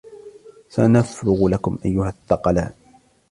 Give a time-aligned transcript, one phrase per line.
[0.69, 2.73] سَنَفْرُغُ لَكُمْ أَيُّهَا الثَّقَلانِ